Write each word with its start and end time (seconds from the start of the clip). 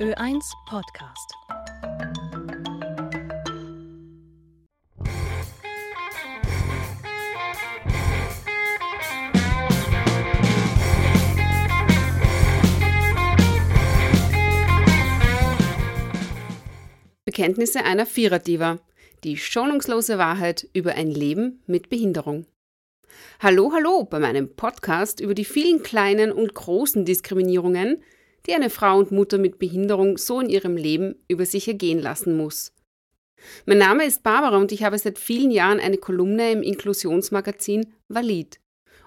Ö1 0.00 0.40
Podcast. 0.66 1.34
Bekenntnisse 17.26 17.84
einer 17.84 18.06
Viererdiva. 18.06 18.78
Die 19.22 19.36
schonungslose 19.36 20.16
Wahrheit 20.16 20.66
über 20.72 20.94
ein 20.94 21.10
Leben 21.10 21.62
mit 21.66 21.90
Behinderung. 21.90 22.46
Hallo, 23.38 23.72
hallo 23.74 24.04
bei 24.04 24.18
meinem 24.18 24.56
Podcast 24.56 25.20
über 25.20 25.34
die 25.34 25.44
vielen 25.44 25.82
kleinen 25.82 26.32
und 26.32 26.54
großen 26.54 27.04
Diskriminierungen, 27.04 28.02
die 28.46 28.54
eine 28.54 28.70
Frau 28.70 28.98
und 28.98 29.12
Mutter 29.12 29.38
mit 29.38 29.58
Behinderung 29.58 30.16
so 30.18 30.40
in 30.40 30.48
ihrem 30.48 30.76
Leben 30.76 31.16
über 31.28 31.46
sich 31.46 31.68
ergehen 31.68 31.98
lassen 31.98 32.36
muss. 32.36 32.72
Mein 33.66 33.78
Name 33.78 34.04
ist 34.04 34.22
Barbara 34.22 34.58
und 34.58 34.72
ich 34.72 34.82
habe 34.82 34.98
seit 34.98 35.18
vielen 35.18 35.50
Jahren 35.50 35.80
eine 35.80 35.96
Kolumne 35.96 36.52
im 36.52 36.62
Inklusionsmagazin 36.62 37.86
Valid. 38.08 38.60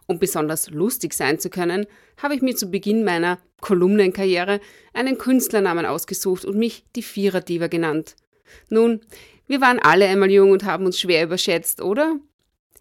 Um 0.08 0.20
besonders 0.20 0.70
lustig 0.70 1.14
sein 1.14 1.40
zu 1.40 1.50
können, 1.50 1.86
habe 2.22 2.36
ich 2.36 2.41
mir 2.41 2.55
zu 2.55 2.68
Beginn 2.68 3.04
meiner 3.04 3.40
Kolumnenkarriere 3.62 4.60
einen 4.94 5.18
Künstlernamen 5.18 5.86
ausgesucht 5.86 6.46
und 6.46 6.58
mich 6.58 6.84
die 6.96 7.04
Viererdiva 7.04 7.68
genannt. 7.68 8.16
Nun, 8.70 9.02
wir 9.48 9.62
waren 9.62 9.80
alle 9.80 10.08
einmal 10.08 10.32
jung 10.32 10.52
und 10.52 10.66
haben 10.66 10.86
uns 10.86 11.00
schwer 11.00 11.24
überschätzt, 11.24 11.82
oder? 11.82 12.18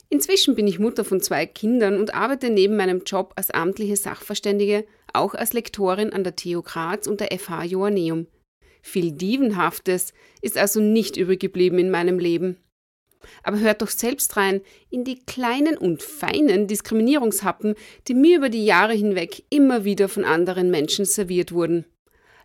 Inzwischen 0.08 0.54
bin 0.54 0.66
ich 0.66 0.78
Mutter 0.78 1.04
von 1.04 1.20
zwei 1.20 1.46
Kindern 1.46 1.98
und 1.98 2.14
arbeite 2.14 2.50
neben 2.50 2.76
meinem 2.76 3.02
Job 3.04 3.32
als 3.36 3.50
amtliche 3.50 3.96
Sachverständige 3.96 4.84
auch 5.14 5.34
als 5.34 5.52
Lektorin 5.52 6.12
an 6.12 6.24
der 6.24 6.36
TU 6.36 6.62
Graz 6.62 7.06
und 7.06 7.20
der 7.20 7.36
FH 7.38 7.64
Joanneum. 7.64 8.26
Viel 8.82 9.12
Dievenhaftes 9.12 10.12
ist 10.40 10.58
also 10.58 10.80
nicht 10.80 11.16
übrig 11.16 11.40
geblieben 11.40 11.78
in 11.78 11.90
meinem 11.90 12.18
Leben. 12.18 12.56
Aber 13.44 13.60
hört 13.60 13.82
doch 13.82 13.88
selbst 13.88 14.36
rein 14.36 14.60
in 14.90 15.04
die 15.04 15.24
kleinen 15.24 15.78
und 15.78 16.02
feinen 16.02 16.66
Diskriminierungshappen, 16.66 17.76
die 18.08 18.14
mir 18.14 18.38
über 18.38 18.48
die 18.48 18.64
Jahre 18.64 18.94
hinweg 18.94 19.44
immer 19.50 19.84
wieder 19.84 20.08
von 20.08 20.24
anderen 20.24 20.70
Menschen 20.70 21.04
serviert 21.04 21.52
wurden. 21.52 21.84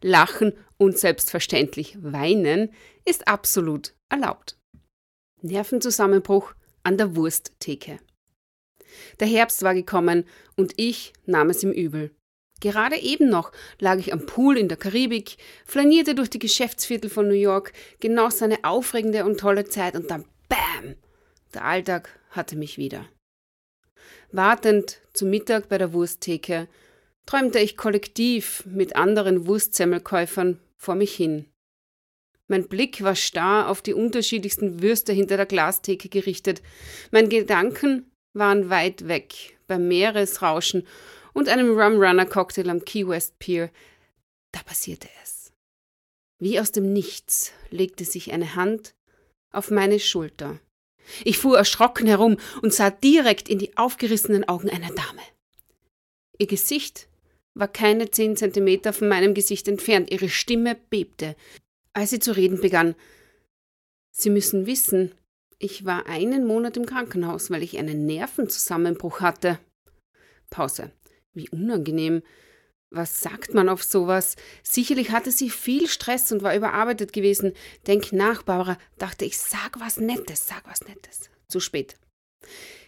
Lachen 0.02 0.54
und 0.78 1.00
selbstverständlich 1.00 1.98
weinen 2.02 2.72
ist 3.06 3.28
absolut 3.28 3.96
erlaubt. 4.09 4.58
Nervenzusammenbruch 5.42 6.54
an 6.84 6.98
der 6.98 7.16
Wursttheke. 7.16 8.00
Der 9.20 9.28
Herbst 9.28 9.64
war 9.64 9.74
gekommen 9.74 10.26
und 10.56 10.74
ich 10.78 11.14
nahm 11.26 11.50
es 11.50 11.64
ihm 11.64 11.72
übel. 11.72 12.12
Gerade 12.59 12.97
eben 12.97 13.30
noch 13.30 13.52
lag 13.80 13.97
ich 13.97 14.13
am 14.13 14.25
Pool 14.25 14.58
in 14.58 14.67
der 14.67 14.77
Karibik, 14.77 15.38
flanierte 15.66 16.16
durch 16.16 16.30
die 16.30 16.39
Geschäftsviertel 16.39 17.09
von 17.09 17.27
New 17.27 17.33
York, 17.33 17.73
genoss 18.00 18.41
eine 18.41 18.63
aufregende 18.63 19.25
und 19.25 19.39
tolle 19.39 19.66
Zeit 19.66 19.95
und 19.95 20.09
dann 20.09 20.25
BÄM! 20.50 20.95
Der 21.53 21.66
Alltag 21.66 22.09
hatte 22.31 22.55
mich 22.55 22.78
wieder. 22.78 23.05
Wartend 24.31 25.00
zum 25.13 25.30
Mittag 25.30 25.69
bei 25.69 25.78
der 25.78 25.94
Wursttheke 25.94 26.67
träumte 27.25 27.59
ich 27.59 27.78
kollektiv 27.78 28.63
mit 28.66 28.95
anderen 28.95 29.47
Wurstsemmelkäufern 29.47 30.59
vor 30.78 30.95
mich 30.95 31.16
hin. 31.16 31.45
Mein 32.47 32.67
Blick 32.67 33.03
war 33.03 33.16
starr 33.16 33.69
auf 33.69 33.81
die 33.81 33.94
unterschiedlichsten 33.94 34.81
Würste 34.81 35.11
hinter 35.11 35.35
der 35.38 35.45
Glastheke 35.45 36.08
gerichtet. 36.08 36.61
Meine 37.11 37.28
Gedanken 37.28 38.09
waren 38.33 38.69
weit 38.69 39.08
weg 39.08 39.58
beim 39.67 39.88
Meeresrauschen 39.88 40.88
und 41.38 41.50
einem 41.50 41.78
Rum 41.78 42.02
Runner 42.02 42.26
Cocktail 42.26 42.68
am 42.70 42.84
Key 42.84 43.08
West 43.08 43.38
Pier. 43.38 43.70
Da 44.52 44.64
passierte 44.64 45.08
es. 45.24 45.54
Wie 46.40 46.60
aus 46.60 46.72
dem 46.72 46.94
Nichts 46.94 47.52
legte 47.70 48.06
sich 48.06 48.32
eine 48.32 48.56
Hand 48.56 48.96
auf 49.52 49.70
meine 49.70 50.00
Schulter. 50.00 50.60
Ich 51.24 51.38
fuhr 51.38 51.56
erschrocken 51.56 52.08
herum 52.08 52.38
und 52.64 52.74
sah 52.74 52.90
direkt 52.90 53.50
in 53.50 53.59
die 53.59 53.78
aufgerissenen 53.78 54.50
Augen 54.50 54.72
einer 54.72 54.90
Dame. 54.90 55.22
Ihr 56.40 56.47
Gesicht 56.47 57.08
war 57.53 57.68
keine 57.68 58.09
zehn 58.09 58.36
Zentimeter 58.36 58.92
von 58.92 59.08
meinem 59.08 59.36
Gesicht 59.36 59.68
entfernt, 59.68 60.12
ihre 60.12 60.30
Stimme 60.30 60.76
bebte 60.90 61.36
als 61.94 62.12
sie 62.12 62.20
zu 62.20 62.36
reden 62.36 62.62
begann. 62.62 62.94
Sie 64.12 64.30
müssen 64.30 64.68
wissen, 64.68 65.14
ich 65.58 65.84
war 65.84 66.06
einen 66.06 66.46
Monat 66.46 66.78
im 66.78 66.86
Krankenhaus, 66.86 67.50
weil 67.50 67.64
ich 67.64 67.80
einen 67.80 68.06
Nervenzusammenbruch 68.06 69.22
hatte. 69.22 69.58
Pause. 70.52 70.92
Wie 71.38 71.50
unangenehm. 71.50 72.24
Was 72.90 73.20
sagt 73.20 73.53
man 73.53 73.70
auf 73.70 73.84
sowas? 73.84 74.36
Sicherlich 74.64 75.12
hatte 75.12 75.31
sie 75.31 75.50
viel 75.50 75.88
Stress 75.88 76.31
und 76.31 76.42
war 76.42 76.56
überarbeitet 76.56 77.14
gewesen. 77.14 77.53
Denk 77.86 78.12
nach, 78.12 78.42
Barbara, 78.44 78.78
dachte 78.98 79.25
ich, 79.25 79.38
sag 79.38 79.80
was 79.80 79.97
Nettes, 79.97 80.47
sag 80.47 80.68
was 80.68 80.81
Nettes. 80.88 81.30
Zu 81.47 81.59
spät. 81.59 81.96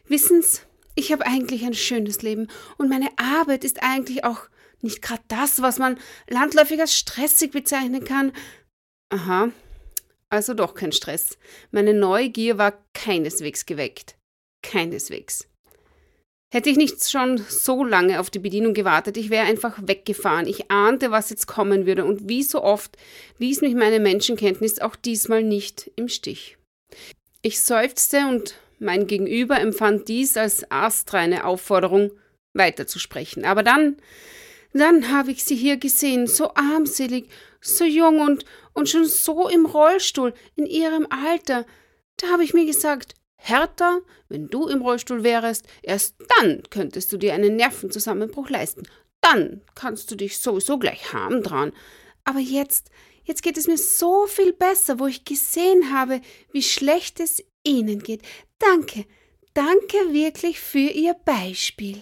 Wissen's, 0.07 0.65
ich 0.95 1.11
habe 1.11 1.25
eigentlich 1.27 1.63
ein 1.63 1.75
schönes 1.75 2.23
Leben 2.23 2.47
und 2.77 2.89
meine 2.89 3.09
Arbeit 3.17 3.63
ist 3.63 3.83
eigentlich 3.83 4.23
auch 4.23 4.49
nicht 4.81 5.01
gerade 5.01 5.21
das, 5.27 5.61
was 5.61 5.77
man 5.77 5.99
landläufig 6.27 6.79
als 6.79 6.95
stressig 6.95 7.51
bezeichnen 7.51 8.03
kann. 8.03 8.31
Aha, 9.09 9.51
also 10.29 10.53
doch 10.53 10.73
kein 10.73 10.91
Stress. 10.91 11.37
Meine 11.71 11.93
Neugier 11.93 12.57
war 12.57 12.83
keineswegs 12.93 13.65
geweckt. 13.65 14.17
Keineswegs. 14.63 15.47
Hätte 16.51 16.71
ich 16.71 16.77
nicht 16.77 17.07
schon 17.07 17.37
so 17.37 17.83
lange 17.83 18.19
auf 18.19 18.31
die 18.31 18.39
Bedienung 18.39 18.73
gewartet, 18.73 19.17
ich 19.17 19.29
wäre 19.29 19.45
einfach 19.45 19.77
weggefahren. 19.83 20.47
Ich 20.47 20.71
ahnte, 20.71 21.11
was 21.11 21.29
jetzt 21.29 21.45
kommen 21.45 21.85
würde, 21.85 22.05
und 22.05 22.27
wie 22.27 22.41
so 22.41 22.63
oft 22.63 22.97
ließ 23.37 23.61
mich 23.61 23.75
meine 23.75 23.99
Menschenkenntnis 23.99 24.79
auch 24.79 24.95
diesmal 24.95 25.43
nicht 25.43 25.91
im 25.95 26.07
Stich. 26.07 26.57
Ich 27.43 27.61
seufzte 27.61 28.25
und 28.27 28.55
mein 28.79 29.05
Gegenüber 29.05 29.59
empfand 29.59 30.07
dies 30.07 30.37
als 30.37 30.69
astreine 30.71 31.45
Aufforderung, 31.45 32.11
weiterzusprechen. 32.53 33.45
Aber 33.45 33.61
dann, 33.61 33.97
dann 34.73 35.11
habe 35.11 35.31
ich 35.31 35.43
sie 35.43 35.55
hier 35.55 35.77
gesehen, 35.77 36.25
so 36.25 36.55
armselig, 36.55 37.29
so 37.61 37.85
jung 37.85 38.21
und, 38.21 38.45
und 38.73 38.89
schon 38.89 39.05
so 39.05 39.47
im 39.49 39.67
Rollstuhl, 39.67 40.33
in 40.55 40.65
ihrem 40.65 41.07
Alter. 41.11 41.65
Da 42.17 42.27
habe 42.29 42.43
ich 42.43 42.55
mir 42.55 42.65
gesagt, 42.65 43.13
Hertha, 43.41 43.99
wenn 44.27 44.49
du 44.49 44.67
im 44.67 44.81
Rollstuhl 44.81 45.23
wärest, 45.23 45.65
erst 45.81 46.15
dann 46.37 46.61
könntest 46.69 47.11
du 47.11 47.17
dir 47.17 47.33
einen 47.33 47.55
Nervenzusammenbruch 47.55 48.49
leisten. 48.49 48.83
Dann 49.21 49.61
kannst 49.75 50.11
du 50.11 50.15
dich 50.15 50.37
sowieso 50.37 50.77
gleich 50.77 51.13
haben 51.13 51.41
dran. 51.41 51.71
Aber 52.25 52.39
jetzt, 52.39 52.91
jetzt 53.23 53.41
geht 53.41 53.57
es 53.57 53.67
mir 53.67 53.77
so 53.77 54.27
viel 54.27 54.53
besser, 54.53 54.99
wo 54.99 55.07
ich 55.07 55.25
gesehen 55.25 55.91
habe, 55.93 56.21
wie 56.51 56.61
schlecht 56.61 57.19
es 57.19 57.43
ihnen 57.63 58.03
geht. 58.03 58.21
Danke, 58.59 59.05
danke 59.53 59.97
wirklich 60.11 60.59
für 60.59 60.79
Ihr 60.79 61.13
Beispiel. 61.13 62.01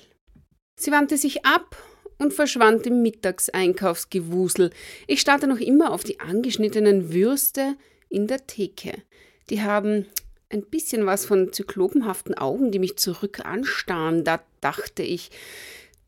Sie 0.76 0.92
wandte 0.92 1.18
sich 1.18 1.46
ab 1.46 1.76
und 2.18 2.34
verschwand 2.34 2.86
im 2.88 3.02
Mittagseinkaufsgewusel. 3.04 4.72
Ich 5.06 5.22
starte 5.22 5.48
noch 5.48 5.60
immer 5.60 5.92
auf 5.92 6.04
die 6.04 6.20
angeschnittenen 6.20 7.14
Würste 7.14 7.76
in 8.10 8.28
der 8.28 8.48
Theke. 8.48 9.04
Die 9.50 9.62
haben 9.62 10.08
ein 10.50 10.64
bisschen 10.64 11.06
was 11.06 11.26
von 11.26 11.52
zyklopenhaften 11.52 12.36
Augen, 12.36 12.72
die 12.72 12.80
mich 12.80 12.98
zurück 12.98 13.46
anstarren. 13.46 14.24
Da 14.24 14.42
dachte 14.62 15.04
ich, 15.04 15.32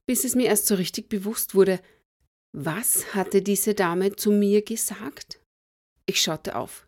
bis 0.06 0.24
es 0.24 0.36
mir 0.36 0.48
erst 0.48 0.68
so 0.68 0.76
richtig 0.76 1.10
bewusst 1.10 1.56
wurde, 1.56 1.80
was 2.52 3.14
hatte 3.14 3.42
diese 3.42 3.74
Dame 3.76 4.16
zu 4.16 4.32
mir 4.32 4.64
gesagt? 4.64 5.40
Ich 6.06 6.22
schaute 6.22 6.56
auf. 6.56 6.88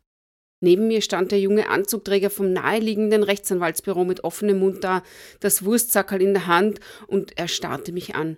Neben 0.64 0.88
mir 0.88 1.02
stand 1.02 1.32
der 1.32 1.40
junge 1.40 1.70
Anzugträger 1.70 2.30
vom 2.30 2.54
naheliegenden 2.54 3.24
Rechtsanwaltsbüro 3.24 4.06
mit 4.06 4.24
offenem 4.24 4.60
Mund 4.60 4.84
da, 4.84 5.04
das 5.40 5.66
Wurstsackerl 5.66 6.22
in 6.22 6.34
der 6.34 6.48
Hand, 6.48 6.80
und 7.08 7.38
er 7.38 7.48
starrte 7.48 7.92
mich 7.92 8.16
an. 8.16 8.38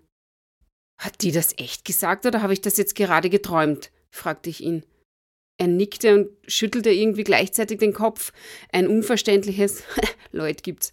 Hat 1.00 1.22
die 1.22 1.32
das 1.32 1.58
echt 1.58 1.84
gesagt 1.86 2.26
oder 2.26 2.42
habe 2.42 2.54
ich 2.54 2.62
das 2.62 2.78
jetzt 2.78 2.96
gerade 2.96 3.30
geträumt? 3.30 3.92
fragte 4.10 4.50
ich 4.50 4.62
ihn. 4.62 4.86
Er 5.64 5.70
nickte 5.70 6.14
und 6.14 6.30
schüttelte 6.46 6.90
irgendwie 6.90 7.24
gleichzeitig 7.24 7.80
den 7.80 7.94
Kopf. 7.94 8.34
Ein 8.74 8.90
unverständliches 8.90 9.84
Leut 10.34 10.62
gibt's 10.62 10.92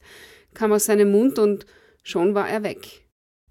kam 0.55 0.71
aus 0.71 0.85
seinem 0.85 1.11
Mund 1.11 1.41
und 1.41 1.67
schon 2.05 2.37
war 2.37 2.49
er 2.49 2.63
weg. 2.63 3.03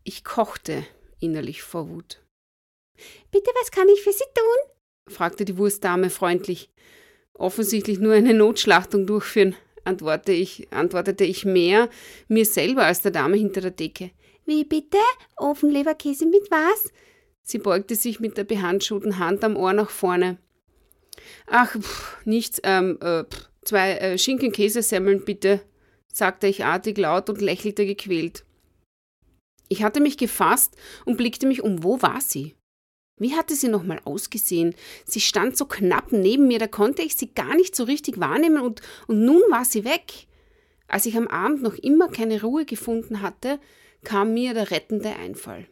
Ich 0.05 0.23
kochte 0.23 0.85
innerlich 1.19 1.61
vor 1.61 1.89
Wut. 1.89 2.23
Bitte, 3.31 3.51
was 3.59 3.71
kann 3.71 3.89
ich 3.89 4.01
für 4.01 4.13
Sie 4.13 4.23
tun? 4.33 5.13
fragte 5.13 5.43
die 5.43 5.57
Wurstdame 5.57 6.09
freundlich. 6.09 6.69
Offensichtlich 7.33 7.99
nur 7.99 8.13
eine 8.13 8.33
Notschlachtung 8.33 9.05
durchführen, 9.05 9.57
antwortete 9.83 10.31
ich, 10.31 10.71
antwortete 10.71 11.25
ich 11.25 11.43
mehr 11.43 11.89
mir 12.29 12.45
selber 12.45 12.85
als 12.85 13.01
der 13.01 13.11
Dame 13.11 13.35
hinter 13.35 13.59
der 13.59 13.71
Decke. 13.71 14.11
Wie 14.45 14.63
bitte? 14.63 14.99
Ofenleberkäse 15.35 16.27
mit 16.27 16.49
was? 16.49 16.93
Sie 17.41 17.57
beugte 17.57 17.95
sich 17.95 18.21
mit 18.21 18.37
der 18.37 18.45
behandschuhten 18.45 19.19
Hand 19.19 19.43
am 19.43 19.57
Ohr 19.57 19.73
nach 19.73 19.89
vorne. 19.89 20.37
Ach, 21.47 21.75
pff, 21.79 22.17
nichts, 22.25 22.59
ähm, 22.63 22.97
äh, 23.01 23.23
zwei 23.63 23.93
äh, 23.93 24.17
Schinken-Käsesemmeln 24.17 25.25
bitte, 25.25 25.61
sagte 26.11 26.47
ich 26.47 26.65
artig 26.65 26.97
laut 26.97 27.29
und 27.29 27.41
lächelte 27.41 27.85
gequält. 27.85 28.45
Ich 29.67 29.83
hatte 29.83 30.01
mich 30.01 30.17
gefasst 30.17 30.75
und 31.05 31.17
blickte 31.17 31.45
mich 31.45 31.61
um. 31.61 31.83
Wo 31.83 32.01
war 32.01 32.21
sie? 32.21 32.55
Wie 33.19 33.35
hatte 33.35 33.53
sie 33.53 33.67
nochmal 33.67 34.01
ausgesehen? 34.05 34.73
Sie 35.05 35.19
stand 35.19 35.57
so 35.57 35.65
knapp 35.65 36.11
neben 36.11 36.47
mir, 36.47 36.57
da 36.57 36.67
konnte 36.67 37.01
ich 37.01 37.15
sie 37.15 37.33
gar 37.33 37.55
nicht 37.55 37.75
so 37.75 37.83
richtig 37.83 38.19
wahrnehmen 38.19 38.61
und, 38.61 38.81
und 39.07 39.23
nun 39.23 39.41
war 39.49 39.65
sie 39.65 39.83
weg. 39.83 40.27
Als 40.87 41.05
ich 41.05 41.15
am 41.15 41.27
Abend 41.27 41.61
noch 41.61 41.75
immer 41.75 42.07
keine 42.07 42.41
Ruhe 42.41 42.65
gefunden 42.65 43.21
hatte, 43.21 43.59
kam 44.03 44.33
mir 44.33 44.53
der 44.53 44.71
rettende 44.71 45.15
Einfall. 45.15 45.67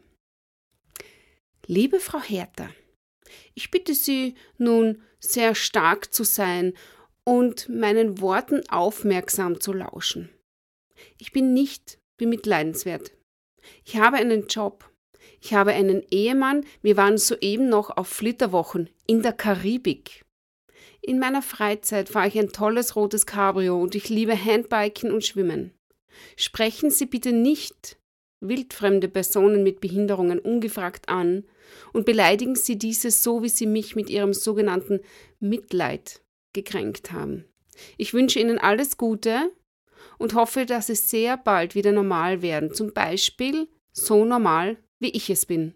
Liebe 1.65 1.99
Frau 1.99 2.21
Hertha, 2.21 2.69
ich 3.53 3.71
bitte 3.71 3.93
Sie 3.93 4.35
nun 4.57 5.01
sehr 5.19 5.55
stark 5.55 6.13
zu 6.13 6.23
sein 6.23 6.73
und 7.23 7.69
meinen 7.69 8.21
Worten 8.21 8.61
aufmerksam 8.69 9.59
zu 9.59 9.73
lauschen. 9.73 10.29
Ich 11.17 11.31
bin 11.31 11.53
nicht 11.53 11.99
bemitleidenswert. 12.17 13.11
Ich 13.83 13.97
habe 13.97 14.17
einen 14.17 14.47
Job. 14.47 14.89
Ich 15.41 15.53
habe 15.53 15.73
einen 15.73 16.03
Ehemann. 16.09 16.65
Wir 16.81 16.97
waren 16.97 17.17
soeben 17.17 17.69
noch 17.69 17.95
auf 17.95 18.07
Flitterwochen 18.07 18.89
in 19.05 19.21
der 19.21 19.33
Karibik. 19.33 20.23
In 21.01 21.19
meiner 21.19 21.41
Freizeit 21.41 22.09
fahre 22.09 22.27
ich 22.27 22.39
ein 22.39 22.51
tolles 22.51 22.95
rotes 22.95 23.25
Cabrio 23.25 23.81
und 23.81 23.95
ich 23.95 24.09
liebe 24.09 24.35
Handbiken 24.35 25.11
und 25.11 25.25
Schwimmen. 25.25 25.71
Sprechen 26.35 26.89
Sie 26.89 27.05
bitte 27.05 27.31
nicht 27.31 27.97
wildfremde 28.39 29.07
Personen 29.07 29.63
mit 29.63 29.79
Behinderungen 29.79 30.39
ungefragt 30.39 31.09
an 31.09 31.43
und 31.93 32.05
beleidigen 32.05 32.55
Sie 32.55 32.77
diese 32.77 33.11
so, 33.11 33.43
wie 33.43 33.49
Sie 33.49 33.65
mich 33.65 33.95
mit 33.95 34.09
Ihrem 34.09 34.33
sogenannten 34.33 34.99
Mitleid 35.39 36.21
gekränkt 36.53 37.11
haben. 37.11 37.45
Ich 37.97 38.13
wünsche 38.13 38.39
Ihnen 38.39 38.57
alles 38.57 38.97
Gute 38.97 39.51
und 40.17 40.33
hoffe, 40.33 40.65
dass 40.65 40.87
Sie 40.87 40.95
sehr 40.95 41.37
bald 41.37 41.75
wieder 41.75 41.91
normal 41.91 42.41
werden, 42.41 42.73
zum 42.73 42.93
Beispiel 42.93 43.67
so 43.91 44.25
normal, 44.25 44.77
wie 44.99 45.09
ich 45.09 45.29
es 45.29 45.45
bin. 45.45 45.73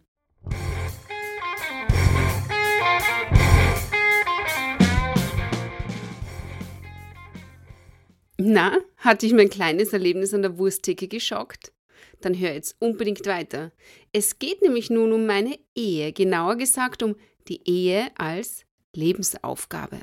Na, 8.37 8.75
hatte 8.97 9.27
ich 9.27 9.33
mein 9.33 9.51
kleines 9.51 9.93
Erlebnis 9.93 10.33
an 10.33 10.41
der 10.41 10.57
Wursttheke 10.57 11.07
geschockt? 11.07 11.71
Dann 12.21 12.37
hör 12.37 12.53
jetzt 12.53 12.75
unbedingt 12.79 13.25
weiter. 13.25 13.71
Es 14.11 14.39
geht 14.39 14.61
nämlich 14.61 14.89
nun 14.89 15.11
um 15.11 15.25
meine 15.25 15.57
Ehe, 15.75 16.13
genauer 16.13 16.55
gesagt 16.55 17.03
um 17.03 17.15
die 17.47 17.61
Ehe 17.67 18.07
als 18.17 18.65
Lebensaufgabe. 18.95 19.99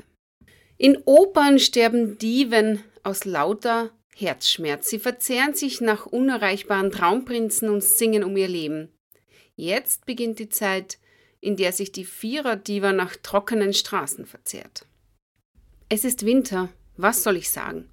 In 0.77 0.97
Opern 1.05 1.59
sterben 1.59 2.17
Diven 2.17 2.83
aus 3.03 3.25
lauter 3.25 3.91
Herzschmerz. 4.15 4.89
Sie 4.89 4.99
verzehren 4.99 5.53
sich 5.53 5.81
nach 5.81 6.05
unerreichbaren 6.05 6.91
Traumprinzen 6.91 7.69
und 7.69 7.83
singen 7.83 8.23
um 8.23 8.35
ihr 8.37 8.47
Leben. 8.47 8.89
Jetzt 9.55 10.05
beginnt 10.05 10.39
die 10.39 10.49
Zeit, 10.49 10.99
in 11.41 11.55
der 11.55 11.71
sich 11.71 11.91
die 11.91 12.05
Vierer-Diva 12.05 12.91
nach 12.91 13.15
trockenen 13.15 13.73
Straßen 13.73 14.25
verzehrt. 14.25 14.85
Es 15.89 16.03
ist 16.03 16.25
Winter, 16.25 16.69
was 16.97 17.23
soll 17.23 17.37
ich 17.37 17.49
sagen? 17.49 17.89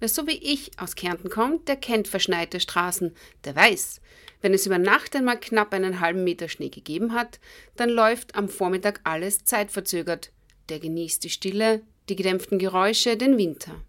Wer 0.00 0.08
so 0.08 0.26
wie 0.26 0.38
ich 0.38 0.70
aus 0.78 0.94
Kärnten 0.94 1.28
kommt, 1.28 1.68
der 1.68 1.76
kennt 1.76 2.06
verschneite 2.06 2.60
Straßen, 2.60 3.14
der 3.44 3.56
weiß, 3.56 4.00
wenn 4.40 4.54
es 4.54 4.66
über 4.66 4.78
Nacht 4.78 5.16
einmal 5.16 5.40
knapp 5.40 5.72
einen 5.72 6.00
halben 6.00 6.22
Meter 6.22 6.48
Schnee 6.48 6.68
gegeben 6.68 7.12
hat, 7.12 7.40
dann 7.76 7.90
läuft 7.90 8.36
am 8.36 8.48
Vormittag 8.48 9.00
alles 9.02 9.44
zeitverzögert. 9.44 10.30
Der 10.68 10.78
genießt 10.78 11.24
die 11.24 11.30
Stille, 11.30 11.82
die 12.08 12.16
gedämpften 12.16 12.58
Geräusche, 12.58 13.16
den 13.16 13.36
Winter. 13.36 13.82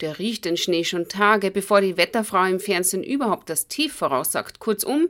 Der 0.00 0.18
riecht 0.18 0.44
den 0.46 0.56
Schnee 0.56 0.82
schon 0.82 1.08
Tage, 1.08 1.50
bevor 1.50 1.80
die 1.80 1.96
Wetterfrau 1.96 2.44
im 2.46 2.58
Fernsehen 2.58 3.04
überhaupt 3.04 3.50
das 3.50 3.68
Tief 3.68 3.92
voraussagt. 3.92 4.58
Kurzum, 4.58 5.08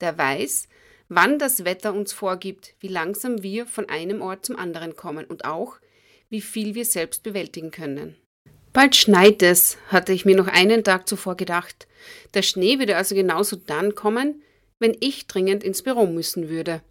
der 0.00 0.16
weiß, 0.18 0.68
wann 1.08 1.38
das 1.38 1.64
Wetter 1.64 1.92
uns 1.92 2.12
vorgibt, 2.12 2.74
wie 2.80 2.88
langsam 2.88 3.42
wir 3.42 3.66
von 3.66 3.88
einem 3.88 4.22
Ort 4.22 4.46
zum 4.46 4.56
anderen 4.56 4.96
kommen 4.96 5.26
und 5.26 5.44
auch, 5.44 5.76
wie 6.30 6.40
viel 6.40 6.74
wir 6.74 6.86
selbst 6.86 7.22
bewältigen 7.22 7.70
können. 7.70 8.16
Bald 8.72 8.96
schneit 8.96 9.42
es, 9.42 9.76
hatte 9.88 10.12
ich 10.12 10.24
mir 10.24 10.36
noch 10.36 10.48
einen 10.48 10.82
Tag 10.82 11.06
zuvor 11.08 11.36
gedacht. 11.36 11.86
Der 12.34 12.42
Schnee 12.42 12.78
würde 12.78 12.96
also 12.96 13.14
genauso 13.14 13.56
dann 13.56 13.94
kommen, 13.94 14.42
wenn 14.78 14.96
ich 15.00 15.26
dringend 15.26 15.62
ins 15.62 15.82
Büro 15.82 16.06
müssen 16.06 16.48
würde. 16.48 16.82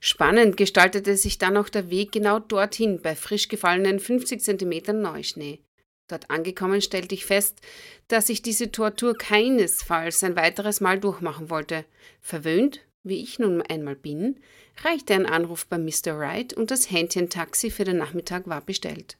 Spannend 0.00 0.56
gestaltete 0.56 1.16
sich 1.16 1.38
dann 1.38 1.56
auch 1.56 1.68
der 1.68 1.90
Weg 1.90 2.12
genau 2.12 2.40
dorthin 2.40 3.00
bei 3.00 3.14
frisch 3.14 3.48
gefallenen 3.48 4.00
50 4.00 4.40
cm 4.42 5.00
Neuschnee. 5.00 5.60
Dort 6.08 6.28
angekommen 6.28 6.82
stellte 6.82 7.14
ich 7.14 7.24
fest, 7.24 7.60
dass 8.08 8.28
ich 8.28 8.42
diese 8.42 8.72
Tortur 8.72 9.16
keinesfalls 9.16 10.24
ein 10.24 10.34
weiteres 10.34 10.80
Mal 10.80 10.98
durchmachen 10.98 11.50
wollte. 11.50 11.84
Verwöhnt, 12.20 12.80
wie 13.04 13.22
ich 13.22 13.38
nun 13.38 13.62
einmal 13.62 13.94
bin, 13.94 14.40
reichte 14.82 15.14
ein 15.14 15.26
Anruf 15.26 15.66
bei 15.66 15.78
Mr. 15.78 16.18
Wright 16.18 16.52
und 16.52 16.72
das 16.72 16.90
Händchen-Taxi 16.90 17.70
für 17.70 17.84
den 17.84 17.98
Nachmittag 17.98 18.48
war 18.48 18.60
bestellt. 18.60 19.18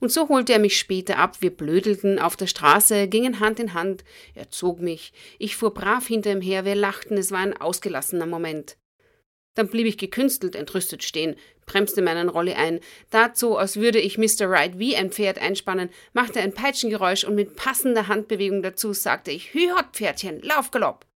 Und 0.00 0.12
so 0.12 0.28
holte 0.28 0.52
er 0.52 0.58
mich 0.58 0.78
später 0.78 1.18
ab, 1.18 1.38
wir 1.40 1.50
blödelten 1.50 2.18
auf 2.18 2.36
der 2.36 2.46
Straße, 2.46 3.08
gingen 3.08 3.40
Hand 3.40 3.60
in 3.60 3.74
Hand, 3.74 4.04
er 4.34 4.50
zog 4.50 4.80
mich, 4.80 5.12
ich 5.38 5.56
fuhr 5.56 5.72
brav 5.72 6.06
hinter 6.06 6.32
ihm 6.32 6.40
her, 6.40 6.64
wir 6.64 6.74
lachten, 6.74 7.16
es 7.16 7.30
war 7.32 7.40
ein 7.40 7.56
ausgelassener 7.56 8.26
Moment. 8.26 8.76
Dann 9.54 9.68
blieb 9.68 9.86
ich 9.86 9.98
gekünstelt 9.98 10.54
entrüstet 10.54 11.02
stehen, 11.02 11.34
bremste 11.66 12.00
meinen 12.00 12.28
Rolli 12.28 12.52
ein, 12.52 12.78
dazu, 13.10 13.56
als 13.56 13.76
würde 13.76 13.98
ich 13.98 14.16
Mr. 14.16 14.48
Wright 14.48 14.78
wie 14.78 14.94
ein 14.94 15.10
Pferd 15.10 15.38
einspannen, 15.38 15.90
machte 16.12 16.40
ein 16.40 16.54
Peitschengeräusch 16.54 17.24
und 17.24 17.34
mit 17.34 17.56
passender 17.56 18.06
Handbewegung 18.06 18.62
dazu 18.62 18.92
sagte 18.92 19.32
ich 19.32 19.52
Hühot, 19.52 19.86
Pferdchen, 19.92 20.40
lauf 20.42 20.70
Galopp! 20.70 21.07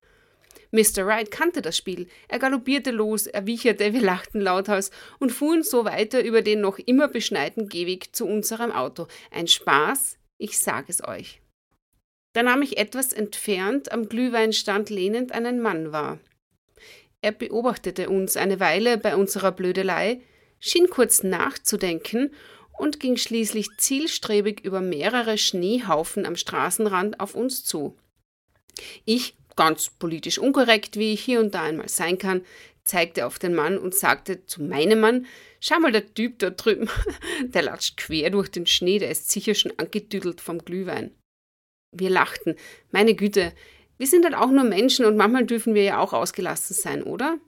Mr. 0.72 1.06
Wright 1.06 1.30
kannte 1.30 1.60
das 1.60 1.76
Spiel. 1.76 2.08
Er 2.28 2.38
galoppierte 2.38 2.90
los, 2.90 3.26
er 3.26 3.46
wicherte, 3.46 3.92
wir 3.92 4.00
lachten 4.00 4.40
lauthals 4.40 4.90
und 5.18 5.30
fuhren 5.30 5.62
so 5.62 5.84
weiter 5.84 6.24
über 6.24 6.40
den 6.40 6.62
noch 6.62 6.78
immer 6.78 7.08
beschneiten 7.08 7.68
Gehweg 7.68 8.16
zu 8.16 8.26
unserem 8.26 8.72
Auto. 8.72 9.06
Ein 9.30 9.48
Spaß, 9.48 10.18
ich 10.38 10.58
sag 10.58 10.88
es 10.88 11.06
euch. 11.06 11.42
Da 12.32 12.42
nahm 12.42 12.62
ich 12.62 12.78
etwas 12.78 13.12
entfernt 13.12 13.92
am 13.92 14.08
Glühweinstand 14.08 14.88
lehnend 14.88 15.32
einen 15.32 15.60
Mann 15.60 15.92
wahr. 15.92 16.18
Er 17.20 17.32
beobachtete 17.32 18.08
uns 18.08 18.38
eine 18.38 18.58
Weile 18.58 18.96
bei 18.96 19.14
unserer 19.14 19.52
Blödelei, 19.52 20.22
schien 20.58 20.88
kurz 20.88 21.22
nachzudenken 21.22 22.34
und 22.78 22.98
ging 22.98 23.18
schließlich 23.18 23.68
zielstrebig 23.76 24.64
über 24.64 24.80
mehrere 24.80 25.36
Schneehaufen 25.36 26.24
am 26.24 26.36
Straßenrand 26.36 27.20
auf 27.20 27.34
uns 27.34 27.62
zu. 27.64 27.96
Ich 29.04 29.36
ganz 29.56 29.90
politisch 29.90 30.38
unkorrekt, 30.38 30.96
wie 30.96 31.12
ich 31.12 31.22
hier 31.22 31.40
und 31.40 31.54
da 31.54 31.62
einmal 31.62 31.88
sein 31.88 32.18
kann, 32.18 32.42
zeigte 32.84 33.26
auf 33.26 33.38
den 33.38 33.54
Mann 33.54 33.78
und 33.78 33.94
sagte 33.94 34.44
zu 34.46 34.62
meinem 34.62 35.00
Mann, 35.00 35.26
schau 35.60 35.78
mal, 35.78 35.92
der 35.92 36.14
Typ 36.14 36.38
da 36.38 36.50
drüben, 36.50 36.88
der 37.44 37.62
latscht 37.62 37.96
quer 37.96 38.30
durch 38.30 38.50
den 38.50 38.66
Schnee, 38.66 38.98
der 38.98 39.10
ist 39.10 39.30
sicher 39.30 39.54
schon 39.54 39.72
angedüdelt 39.78 40.40
vom 40.40 40.58
Glühwein. 40.58 41.14
Wir 41.94 42.10
lachten. 42.10 42.56
Meine 42.90 43.14
Güte, 43.14 43.52
wir 43.98 44.06
sind 44.06 44.24
halt 44.24 44.34
auch 44.34 44.50
nur 44.50 44.64
Menschen 44.64 45.04
und 45.04 45.16
manchmal 45.16 45.46
dürfen 45.46 45.74
wir 45.74 45.84
ja 45.84 45.98
auch 45.98 46.12
ausgelassen 46.12 46.74
sein, 46.74 47.02
oder? 47.02 47.38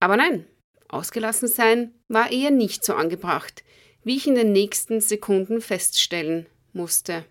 Aber 0.00 0.16
nein, 0.16 0.46
ausgelassen 0.88 1.48
sein 1.48 1.94
war 2.08 2.30
eher 2.30 2.50
nicht 2.50 2.84
so 2.84 2.94
angebracht, 2.94 3.64
wie 4.04 4.16
ich 4.16 4.26
in 4.26 4.34
den 4.34 4.52
nächsten 4.52 5.00
Sekunden 5.00 5.60
feststellen 5.60 6.46
musste. 6.72 7.24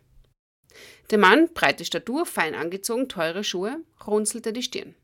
Der 1.10 1.18
Mann, 1.18 1.50
breite 1.54 1.86
Statur, 1.86 2.26
fein 2.26 2.54
angezogen, 2.54 3.08
teure 3.08 3.44
Schuhe, 3.44 3.82
runzelte 4.06 4.52
die 4.52 4.64
Stirn. 4.64 4.96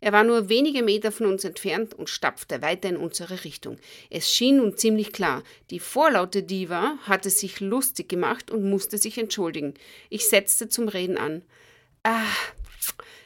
Er 0.00 0.12
war 0.12 0.24
nur 0.24 0.48
wenige 0.48 0.82
Meter 0.82 1.12
von 1.12 1.26
uns 1.26 1.44
entfernt 1.44 1.92
und 1.92 2.08
stapfte 2.08 2.62
weiter 2.62 2.88
in 2.88 2.96
unsere 2.96 3.44
Richtung. 3.44 3.76
Es 4.08 4.32
schien 4.32 4.56
nun 4.56 4.76
ziemlich 4.76 5.12
klar, 5.12 5.42
die 5.70 5.78
vorlaute 5.78 6.42
Diva 6.42 6.96
hatte 7.02 7.28
sich 7.28 7.60
lustig 7.60 8.08
gemacht 8.08 8.50
und 8.50 8.68
musste 8.68 8.96
sich 8.96 9.18
entschuldigen. 9.18 9.74
Ich 10.08 10.26
setzte 10.26 10.70
zum 10.70 10.88
Reden 10.88 11.18
an. 11.18 11.42
Ah, 12.02 12.24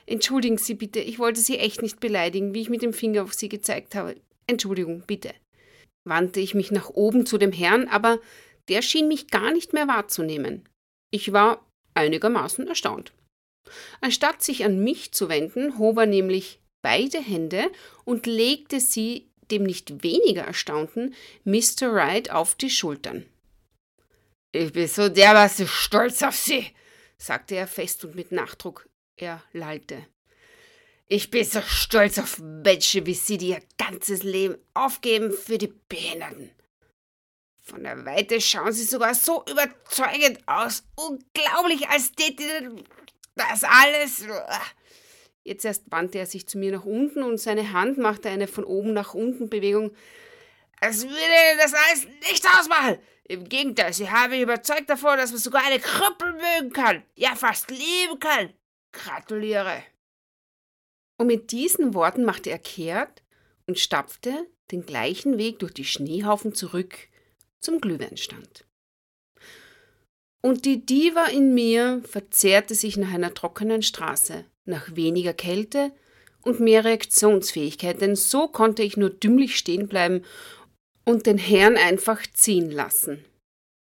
entschuldigen 0.06 0.58
Sie 0.58 0.74
bitte, 0.74 0.98
ich 0.98 1.20
wollte 1.20 1.40
Sie 1.40 1.58
echt 1.58 1.80
nicht 1.80 2.00
beleidigen, 2.00 2.54
wie 2.54 2.62
ich 2.62 2.70
mit 2.70 2.82
dem 2.82 2.92
Finger 2.92 3.22
auf 3.22 3.34
Sie 3.34 3.48
gezeigt 3.48 3.94
habe. 3.94 4.16
Entschuldigung, 4.48 5.04
bitte. 5.06 5.32
Wandte 6.04 6.40
ich 6.40 6.54
mich 6.54 6.72
nach 6.72 6.90
oben 6.90 7.24
zu 7.24 7.38
dem 7.38 7.52
Herrn, 7.52 7.86
aber 7.86 8.18
der 8.68 8.82
schien 8.82 9.06
mich 9.06 9.28
gar 9.28 9.52
nicht 9.52 9.72
mehr 9.72 9.86
wahrzunehmen. 9.86 10.68
Ich 11.12 11.32
war 11.32 11.64
einigermaßen 11.94 12.68
erstaunt. 12.68 13.12
Anstatt 14.00 14.42
sich 14.42 14.64
an 14.64 14.82
mich 14.82 15.12
zu 15.12 15.28
wenden, 15.28 15.78
hob 15.78 15.98
er 15.98 16.06
nämlich 16.06 16.60
beide 16.82 17.18
Hände 17.18 17.70
und 18.04 18.26
legte 18.26 18.80
sie 18.80 19.30
dem 19.50 19.64
nicht 19.64 20.02
weniger 20.02 20.42
erstaunten 20.42 21.14
Mr. 21.44 21.92
Wright 21.92 22.30
auf 22.30 22.54
die 22.54 22.70
Schultern. 22.70 23.26
Ich 24.52 24.72
bin 24.72 24.86
so 24.86 25.08
dermaßen 25.08 25.66
stolz 25.66 26.22
auf 26.22 26.36
Sie, 26.36 26.66
sagte 27.18 27.56
er 27.56 27.66
fest 27.66 28.04
und 28.04 28.14
mit 28.14 28.32
Nachdruck. 28.32 28.88
Er 29.16 29.42
lallte. 29.52 30.06
Ich 31.06 31.30
bin 31.30 31.44
so 31.44 31.60
stolz 31.60 32.18
auf 32.18 32.38
Menschen 32.38 33.04
wie 33.06 33.14
Sie, 33.14 33.36
die 33.36 33.48
ihr 33.48 33.62
ganzes 33.76 34.22
Leben 34.22 34.56
aufgeben 34.72 35.32
für 35.32 35.58
die 35.58 35.72
Behinderten. 35.88 36.50
Von 37.64 37.82
der 37.82 38.04
Weite 38.04 38.42
schauen 38.42 38.72
sie 38.72 38.84
sogar 38.84 39.14
so 39.14 39.42
überzeugend 39.50 40.38
aus. 40.46 40.84
Unglaublich, 40.96 41.88
als 41.88 42.12
täte 42.12 42.76
das 43.34 43.64
alles. 43.64 44.26
Jetzt 45.44 45.64
erst 45.64 45.90
wandte 45.90 46.18
er 46.18 46.26
sich 46.26 46.46
zu 46.46 46.58
mir 46.58 46.72
nach 46.72 46.84
unten 46.84 47.22
und 47.22 47.38
seine 47.38 47.72
Hand 47.72 47.96
machte 47.96 48.28
eine 48.28 48.48
von 48.48 48.64
oben 48.64 48.92
nach 48.92 49.14
unten 49.14 49.48
Bewegung. 49.48 49.96
Es 50.82 51.04
würde 51.04 51.58
das 51.58 51.72
alles 51.72 52.06
nicht 52.30 52.46
ausmachen. 52.46 52.98
Im 53.24 53.48
Gegenteil, 53.48 53.94
sie 53.94 54.10
habe 54.10 54.34
mich 54.34 54.42
überzeugt 54.42 54.90
davon, 54.90 55.16
dass 55.16 55.30
man 55.30 55.40
sogar 55.40 55.64
eine 55.64 55.80
Krüppel 55.80 56.34
mögen 56.34 56.70
kann. 56.70 57.02
Ja, 57.14 57.34
fast 57.34 57.70
lieben 57.70 58.20
kann. 58.20 58.52
Gratuliere. 58.92 59.82
Und 61.16 61.28
mit 61.28 61.50
diesen 61.50 61.94
Worten 61.94 62.24
machte 62.24 62.50
er 62.50 62.58
kehrt 62.58 63.22
und 63.66 63.78
stapfte 63.78 64.46
den 64.70 64.84
gleichen 64.84 65.38
Weg 65.38 65.60
durch 65.60 65.72
die 65.72 65.86
Schneehaufen 65.86 66.54
zurück 66.54 67.08
zum 67.64 67.80
Glühweinstand. 67.80 68.64
Und 70.44 70.66
die 70.66 70.84
Diva 70.84 71.26
in 71.26 71.54
mir 71.54 72.02
verzehrte 72.04 72.74
sich 72.74 72.98
nach 72.98 73.12
einer 73.12 73.32
trockenen 73.32 73.82
Straße, 73.82 74.44
nach 74.66 74.94
weniger 74.94 75.32
Kälte 75.32 75.92
und 76.42 76.60
mehr 76.60 76.84
Reaktionsfähigkeit, 76.84 78.02
denn 78.02 78.14
so 78.14 78.48
konnte 78.48 78.82
ich 78.82 78.98
nur 78.98 79.08
dümmlich 79.08 79.56
stehen 79.56 79.88
bleiben 79.88 80.22
und 81.04 81.26
den 81.26 81.38
Herrn 81.38 81.76
einfach 81.76 82.22
ziehen 82.34 82.70
lassen. 82.70 83.24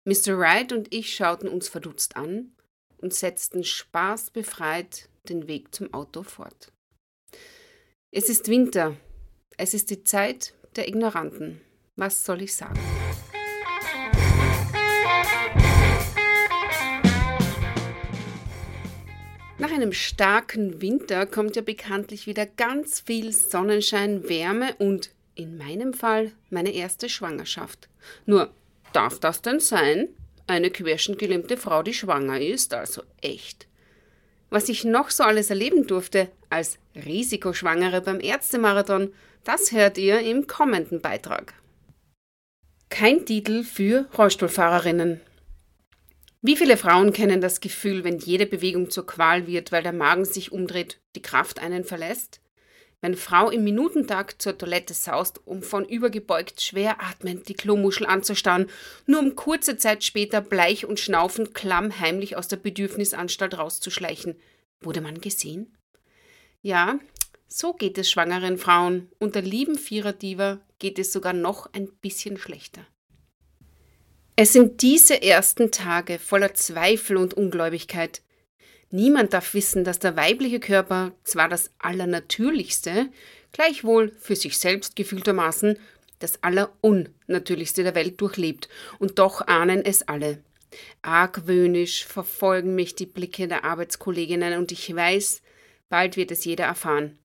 Mr. 0.04 0.38
Wright 0.38 0.73
und 0.73 0.94
ich 0.94 1.12
schauten 1.12 1.49
uns 1.49 1.68
verdutzt 1.68 2.16
an 2.16 2.52
und 2.99 3.12
setzten 3.12 3.64
spaßbefreit 3.64 5.08
den 5.28 5.49
Weg 5.49 5.75
zum 5.75 5.92
Auto 5.92 6.23
fort. 6.23 6.73
Es 8.12 8.28
ist 8.28 8.46
Winter. 8.46 8.96
Es 9.56 9.75
ist 9.75 9.90
die 9.90 10.04
Zeit 10.04 10.54
der 10.76 10.87
Ignoranten. 10.87 11.61
Was 11.96 12.25
soll 12.25 12.42
ich 12.42 12.54
sagen? 12.54 12.78
Nach 19.58 19.72
einem 19.72 19.92
starken 19.92 20.82
Winter 20.82 21.25
kommt 21.25 21.56
ja 21.56 21.62
bekanntlich 21.62 22.26
wieder 22.26 22.44
ganz 22.44 23.00
viel 23.00 23.32
Sonnenschein, 23.32 24.28
Wärme 24.28 24.75
und 24.78 25.10
in 25.34 25.56
meinem 25.56 25.94
Fall 25.94 26.32
meine 26.50 26.75
erste 26.75 27.08
Schwangerschaft. 27.08 27.88
Nur, 28.26 28.50
darf 28.92 29.18
das 29.18 29.40
denn 29.40 29.60
sein? 29.60 30.08
Eine 30.46 30.70
querschnittgelähmte 30.70 31.56
Frau, 31.56 31.82
die 31.82 31.94
schwanger 31.94 32.38
ist, 32.38 32.75
also 32.75 33.02
echt. 33.22 33.66
Was 34.50 34.68
ich 34.68 34.84
noch 34.84 35.08
so 35.08 35.25
alles 35.25 35.48
erleben 35.48 35.86
durfte 35.86 36.28
als 36.50 36.78
Risikoschwangere 36.94 38.02
beim 38.02 38.20
Ärztemarathon, 38.20 39.12
das 39.44 39.72
hört 39.72 39.96
ihr 39.96 40.20
im 40.20 40.46
kommenden 40.46 41.00
Beitrag. 41.00 41.54
Kein 42.90 43.25
Titel 43.25 43.64
für 43.64 44.06
Rollstuhlfahrerinnen. 44.16 45.20
Wie 46.47 46.57
viele 46.57 46.76
Frauen 46.76 47.12
kennen 47.12 47.41
das 47.41 47.61
Gefühl, 47.61 48.05
wenn 48.05 48.21
jede 48.21 48.47
Bewegung 48.47 48.88
zur 48.88 49.05
Qual 49.05 49.49
wird, 49.49 49.73
weil 49.73 49.83
der 49.83 49.93
Magen 49.93 50.25
sich 50.25 50.53
umdreht, 50.53 51.00
die 51.17 51.21
Kraft 51.21 51.59
einen 51.59 51.83
verlässt? 51.83 52.41
Wenn 53.00 53.17
Frau 53.17 53.50
im 53.50 53.65
Minutentakt 53.65 54.41
zur 54.41 54.57
Toilette 54.57 54.95
saust, 54.95 55.45
um 55.45 55.65
von 55.65 55.85
übergebeugt 55.85 56.61
schwer 56.62 57.03
atmend 57.03 57.49
die 57.49 57.55
Klomuschel 57.55 58.07
anzustarren, 58.07 58.71
nur 59.07 59.19
um 59.19 59.35
kurze 59.35 59.76
Zeit 59.76 60.05
später 60.05 60.41
bleich 60.41 60.87
und 60.87 61.00
schnaufend 61.00 61.53
klamm 61.53 61.99
heimlich 61.99 62.37
aus 62.37 62.47
der 62.47 62.59
Bedürfnisanstalt 62.59 63.59
rauszuschleichen. 63.59 64.37
Wurde 64.81 65.00
man 65.00 65.21
gesehen? 65.21 65.76
Ja, 66.62 67.00
so 67.49 67.73
geht 67.73 67.99
es 67.99 68.09
schwangeren 68.09 68.57
Frauen. 68.57 69.11
Unter 69.19 69.41
lieben 69.41 69.79
Viererdiva 69.79 70.61
geht 70.79 71.00
es 71.00 71.12
sogar 71.12 71.33
noch 71.33 71.73
ein 71.73 71.88
bisschen 72.00 72.37
schlechter. 72.37 72.87
Es 74.37 74.52
sind 74.52 74.83
diese 74.83 75.23
ersten 75.23 75.71
Tage 75.71 76.19
voller 76.19 76.55
Zweifel 76.55 77.16
und 77.16 77.35
Ungläubigkeit, 77.35 78.23
Niemand 78.90 79.33
darf 79.33 79.55
wissen, 79.55 79.85
dass 79.85 79.99
der 79.99 80.16
weibliche 80.16 80.61
Körper 80.61 81.12
zwar 81.25 81.49
das 81.49 81.71
Allernatürlichste, 81.78 83.09
gleichwohl 83.52 84.12
für 84.19 84.37
sich 84.37 84.59
selbst 84.59 84.95
gefühltermaßen 84.95 85.78
das 86.19 86.43
Allerunnatürlichste 86.43 87.83
der 87.83 87.95
Welt 87.95 88.21
durchlebt, 88.21 88.69
und 88.99 89.19
doch 89.19 89.47
ahnen 89.47 89.85
es 89.85 90.07
alle. 90.09 90.43
Argwöhnisch 91.02 92.07
verfolgen 92.07 92.75
mich 92.75 92.95
die 92.95 93.07
Blicke 93.07 93.49
der 93.49 93.64
Arbeitskolleginnen 93.64 94.59
und 94.59 94.73
ich 94.73 94.95
weiß, 94.95 95.43
bald 95.88 96.16
wird 96.16 96.31
es 96.31 96.45
jeder 96.45 96.64
erfahren. 96.64 97.19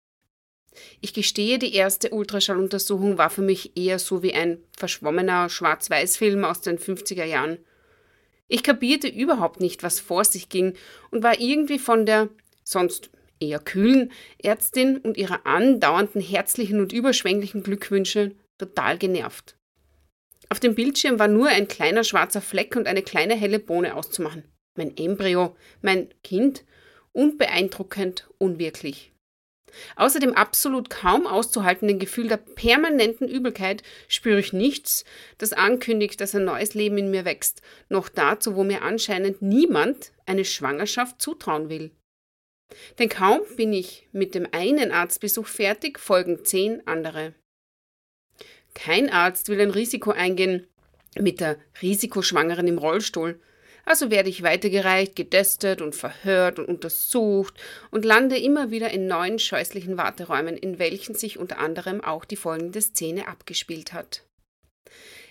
Ich 1.02 1.14
gestehe, 1.14 1.60
die 1.60 1.74
erste 1.74 2.12
Ultraschalluntersuchung 2.12 3.18
war 3.18 3.30
für 3.30 3.42
mich 3.42 3.76
eher 3.78 4.00
so 4.00 4.24
wie 4.24 4.34
ein 4.34 4.60
verschwommener 4.78 5.50
Schwarz-Weiß-Film 5.50 6.46
aus 6.46 6.62
den 6.62 6.78
50er 6.78 7.26
Jahren. 7.26 7.58
Ich 8.48 8.64
kapierte 8.64 9.08
überhaupt 9.08 9.60
nicht, 9.60 9.84
was 9.84 10.00
vor 10.00 10.26
sich 10.26 10.50
ging 10.50 10.74
und 11.10 11.24
war 11.24 11.40
irgendwie 11.40 11.80
von 11.80 12.06
der 12.06 12.30
sonst 12.64 13.10
eher 13.40 13.60
kühlen 13.60 14.12
Ärztin 14.38 14.98
und 14.98 15.18
ihrer 15.18 15.46
andauernden 15.46 16.22
herzlichen 16.22 16.80
und 16.80 16.94
überschwänglichen 16.94 17.64
Glückwünsche 17.64 18.36
total 18.58 18.98
genervt. 18.98 19.56
Auf 20.50 20.60
dem 20.60 20.76
Bildschirm 20.76 21.18
war 21.18 21.28
nur 21.28 21.48
ein 21.48 21.68
kleiner 21.68 22.04
schwarzer 22.04 22.42
Fleck 22.42 22.76
und 22.76 22.88
eine 22.88 23.02
kleine 23.02 23.36
helle 23.36 23.60
Bohne 23.60 23.96
auszumachen. 23.96 24.44
Mein 24.76 24.96
Embryo, 24.98 25.56
mein 25.82 26.10
Kind, 26.24 26.66
unbeeindruckend, 27.14 28.30
unwirklich. 28.38 29.12
Außer 29.96 30.20
dem 30.20 30.34
absolut 30.34 30.90
kaum 30.90 31.28
auszuhaltenden 31.28 32.00
Gefühl 32.00 32.28
der 32.28 32.38
permanenten 32.38 33.28
Übelkeit 33.28 33.84
spüre 34.08 34.40
ich 34.40 34.54
nichts, 34.54 35.06
das 35.38 35.54
ankündigt, 35.54 36.22
dass 36.22 36.36
ein 36.36 36.46
neues 36.46 36.74
Leben 36.74 36.98
in 36.98 37.12
mir 37.12 37.26
wächst, 37.26 37.62
noch 37.90 38.10
dazu, 38.10 38.56
wo 38.56 38.64
mir 38.64 38.82
anscheinend 38.82 39.42
niemand 39.42 40.12
eine 40.26 40.46
Schwangerschaft 40.46 41.22
zutrauen 41.22 41.70
will. 41.70 41.92
Denn 43.00 43.10
kaum 43.10 43.42
bin 43.58 43.74
ich 43.74 44.08
mit 44.12 44.36
dem 44.36 44.48
einen 44.52 44.92
Arztbesuch 44.92 45.48
fertig, 45.48 46.00
folgen 46.00 46.46
zehn 46.46 46.86
andere. 46.88 47.34
Kein 48.74 49.10
Arzt 49.10 49.50
will 49.50 49.60
ein 49.60 49.72
Risiko 49.72 50.12
eingehen 50.12 50.68
mit 51.20 51.42
der 51.42 51.58
Risikoschwangeren 51.82 52.68
im 52.68 52.78
Rollstuhl, 52.78 53.40
also 53.86 54.12
werde 54.12 54.30
ich 54.30 54.44
weitergereicht, 54.44 55.16
getestet 55.16 55.82
und 55.82 55.96
verhört 55.96 56.60
und 56.60 56.68
untersucht 56.68 57.54
und 57.90 58.06
lande 58.06 58.38
immer 58.38 58.72
wieder 58.72 58.92
in 58.92 59.08
neuen 59.08 59.40
scheußlichen 59.40 59.98
Warteräumen, 59.98 60.58
in 60.58 60.80
welchen 60.80 61.16
sich 61.16 61.40
unter 61.40 61.60
anderem 61.60 62.02
auch 62.04 62.26
die 62.26 62.36
folgende 62.36 62.82
Szene 62.82 63.28
abgespielt 63.28 63.94
hat. 63.94 64.24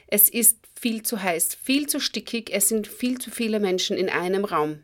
Es 0.07 0.29
ist 0.29 0.59
viel 0.79 1.03
zu 1.03 1.23
heiß, 1.23 1.55
viel 1.55 1.87
zu 1.87 2.01
stickig, 2.01 2.51
es 2.53 2.69
sind 2.69 2.89
viel 2.89 3.19
zu 3.19 3.31
viele 3.31 3.61
Menschen 3.61 3.97
in 3.97 4.09
einem 4.09 4.45
Raum. 4.45 4.83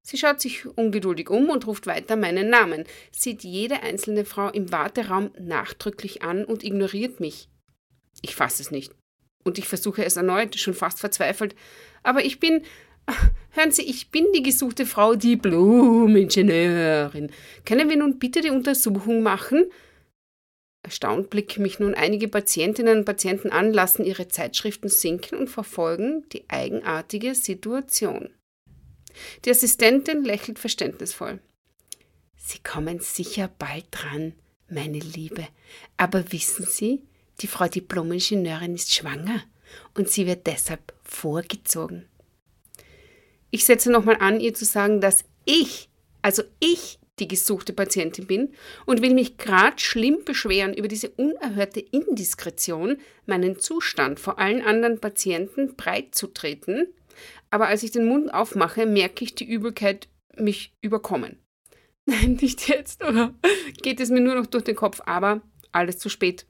Sie 0.00 0.16
schaut 0.16 0.40
sich 0.40 0.64
ungeduldig 0.64 1.28
um 1.28 1.50
und 1.50 1.66
ruft 1.66 1.86
weiter 1.86 2.16
meinen 2.16 2.48
Namen, 2.48 2.84
sieht 3.10 3.44
jede 3.44 3.82
einzelne 3.82 4.24
Frau 4.24 4.48
im 4.48 4.72
Warteraum 4.72 5.30
nachdrücklich 5.38 6.22
an 6.22 6.46
und 6.46 6.64
ignoriert 6.64 7.20
mich. 7.20 7.50
Ich 8.22 8.34
fasse 8.34 8.62
es 8.62 8.70
nicht. 8.70 8.94
Und 9.44 9.58
ich 9.58 9.68
versuche 9.68 10.06
es 10.06 10.16
erneut, 10.16 10.56
schon 10.56 10.72
fast 10.72 11.00
verzweifelt. 11.00 11.54
Aber 12.02 12.24
ich 12.24 12.40
bin. 12.40 12.62
Hören 13.50 13.72
Sie, 13.72 13.82
ich 13.82 14.10
bin 14.10 14.24
die 14.34 14.42
gesuchte 14.42 14.86
Frau, 14.86 15.16
die 15.16 15.36
Blumingenieurin. 15.36 17.30
Können 17.66 17.90
wir 17.90 17.96
nun 17.98 18.18
bitte 18.18 18.40
die 18.40 18.48
Untersuchung 18.48 19.22
machen? 19.22 19.66
Erstaunt 20.82 21.30
blicken 21.30 21.62
mich 21.62 21.78
nun 21.78 21.94
einige 21.94 22.26
Patientinnen 22.26 22.98
und 22.98 23.04
Patienten 23.04 23.50
an, 23.50 23.72
lassen 23.72 24.04
ihre 24.04 24.28
Zeitschriften 24.28 24.88
sinken 24.88 25.38
und 25.38 25.48
verfolgen 25.48 26.28
die 26.32 26.44
eigenartige 26.48 27.34
Situation. 27.34 28.30
Die 29.44 29.50
Assistentin 29.50 30.24
lächelt 30.24 30.58
verständnisvoll. 30.58 31.40
Sie 32.36 32.58
kommen 32.58 32.98
sicher 32.98 33.48
bald 33.58 33.86
dran, 33.92 34.32
meine 34.68 34.98
Liebe. 34.98 35.46
Aber 35.96 36.32
wissen 36.32 36.66
Sie, 36.66 37.04
die 37.40 37.46
Frau 37.46 37.68
Diplom-Ingenieurin 37.68 38.74
ist 38.74 38.92
schwanger 38.92 39.42
und 39.94 40.08
sie 40.08 40.26
wird 40.26 40.46
deshalb 40.46 40.92
vorgezogen. 41.02 42.08
Ich 43.50 43.64
setze 43.64 43.90
nochmal 43.90 44.16
an, 44.20 44.40
ihr 44.40 44.54
zu 44.54 44.64
sagen, 44.64 45.00
dass 45.00 45.24
ich, 45.44 45.88
also 46.22 46.42
ich, 46.58 46.98
die 47.22 47.28
gesuchte 47.28 47.72
Patientin 47.72 48.26
bin 48.26 48.52
und 48.84 49.00
will 49.00 49.14
mich 49.14 49.38
grad 49.38 49.80
schlimm 49.80 50.24
beschweren 50.24 50.74
über 50.74 50.88
diese 50.88 51.08
unerhörte 51.10 51.78
Indiskretion, 51.78 52.98
meinen 53.26 53.58
Zustand 53.60 54.18
vor 54.18 54.40
allen 54.40 54.60
anderen 54.60 54.98
Patienten 54.98 55.76
breit 55.76 56.14
zu 56.14 56.26
treten, 56.26 56.88
aber 57.50 57.68
als 57.68 57.84
ich 57.84 57.92
den 57.92 58.06
Mund 58.06 58.34
aufmache, 58.34 58.86
merke 58.86 59.24
ich 59.24 59.34
die 59.34 59.48
Übelkeit 59.48 60.08
mich 60.36 60.72
überkommen. 60.80 61.38
Nein, 62.06 62.38
nicht 62.40 62.68
jetzt, 62.68 63.04
oder 63.04 63.34
geht 63.82 64.00
es 64.00 64.10
mir 64.10 64.20
nur 64.20 64.34
noch 64.34 64.46
durch 64.46 64.64
den 64.64 64.74
Kopf, 64.74 65.00
aber 65.06 65.42
alles 65.70 65.98
zu 65.98 66.08
spät. 66.08 66.46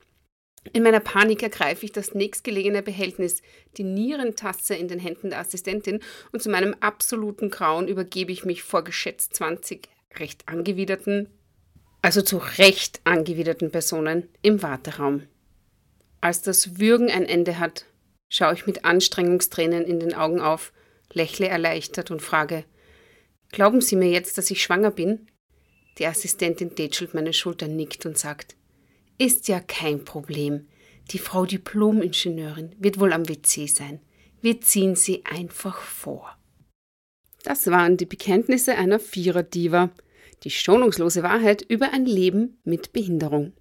In 0.72 0.84
meiner 0.84 1.00
Panik 1.00 1.42
ergreife 1.42 1.84
ich 1.84 1.92
das 1.92 2.14
nächstgelegene 2.14 2.82
Behältnis, 2.82 3.42
die 3.76 3.82
Nierentasse 3.82 4.74
in 4.74 4.88
den 4.88 5.00
Händen 5.00 5.30
der 5.30 5.40
Assistentin, 5.40 6.00
und 6.30 6.40
zu 6.40 6.48
meinem 6.48 6.74
absoluten 6.80 7.50
Grauen 7.50 7.88
übergebe 7.88 8.32
ich 8.32 8.44
mich 8.44 8.62
vor 8.62 8.84
geschätzt 8.84 9.34
20 9.34 9.88
recht 10.18 10.48
angewiderten, 10.48 11.28
also 12.02 12.22
zu 12.22 12.38
recht 12.58 13.00
angewiderten 13.04 13.70
Personen 13.70 14.28
im 14.42 14.62
Warteraum. 14.62 15.22
Als 16.20 16.42
das 16.42 16.78
Würgen 16.78 17.10
ein 17.10 17.24
Ende 17.24 17.58
hat, 17.58 17.86
schaue 18.28 18.54
ich 18.54 18.66
mit 18.66 18.84
Anstrengungstränen 18.84 19.84
in 19.84 20.00
den 20.00 20.14
Augen 20.14 20.40
auf, 20.40 20.72
lächle 21.12 21.48
erleichtert 21.48 22.10
und 22.10 22.22
frage: 22.22 22.64
Glauben 23.50 23.80
Sie 23.80 23.96
mir 23.96 24.10
jetzt, 24.10 24.38
dass 24.38 24.50
ich 24.50 24.62
schwanger 24.62 24.90
bin? 24.90 25.26
Die 25.98 26.06
Assistentin 26.06 26.74
tätschelt 26.74 27.14
meine 27.14 27.32
Schulter, 27.32 27.68
nickt 27.68 28.06
und 28.06 28.18
sagt: 28.18 28.56
Ist 29.18 29.48
ja 29.48 29.60
kein 29.60 30.04
Problem. 30.04 30.66
Die 31.10 31.18
Frau 31.18 31.44
Diplom-Ingenieurin 31.44 32.74
wird 32.78 32.98
wohl 32.98 33.12
am 33.12 33.28
WC 33.28 33.66
sein. 33.66 34.00
Wir 34.40 34.60
ziehen 34.60 34.96
sie 34.96 35.24
einfach 35.24 35.80
vor. 35.80 36.36
Das 37.44 37.68
waren 37.68 37.96
die 37.96 38.06
Bekenntnisse 38.06 38.76
einer 38.76 39.00
Vierer-Diva. 39.00 39.90
Die 40.44 40.50
schonungslose 40.50 41.22
Wahrheit 41.22 41.62
über 41.68 41.92
ein 41.92 42.06
Leben 42.06 42.58
mit 42.64 42.92
Behinderung. 42.92 43.52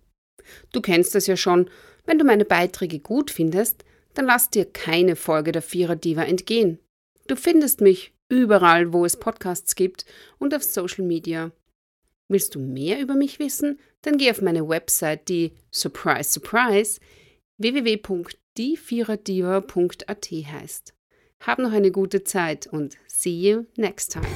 Du 0.72 0.82
kennst 0.82 1.14
das 1.16 1.28
ja 1.28 1.38
schon. 1.38 1.70
Wenn 2.06 2.18
du 2.18 2.26
meine 2.26 2.46
Beiträge 2.46 3.00
gut 3.00 3.30
findest, 3.32 3.84
dann 4.14 4.26
lass 4.26 4.50
dir 4.50 4.66
keine 4.66 5.16
Folge 5.16 5.52
der 5.52 5.62
Vierer-Diva 5.62 6.24
entgehen. 6.24 6.80
Du 7.28 7.36
findest 7.36 7.82
mich 7.82 8.14
überall, 8.30 8.94
wo 8.94 9.06
es 9.06 9.18
Podcasts 9.18 9.76
gibt 9.76 10.06
und 10.40 10.56
auf 10.56 10.64
Social 10.64 11.06
Media. 11.06 11.52
Willst 12.28 12.56
du 12.56 12.60
mehr 12.60 13.00
über 13.00 13.14
mich 13.16 13.38
wissen? 13.40 13.80
Dann 14.02 14.18
geh 14.18 14.32
auf 14.32 14.42
meine 14.42 14.68
Website, 14.68 15.30
die 15.30 15.52
Surprise 15.72 16.32
Surprise 16.32 17.00
www.dieviererdiva.at 17.58 20.32
heißt. 20.32 20.94
Hab 21.42 21.58
noch 21.58 21.72
eine 21.72 21.92
gute 21.92 22.24
Zeit 22.24 22.68
und 22.68 22.98
see 23.08 23.50
you 23.50 23.66
next 23.76 24.12
time. 24.14 24.28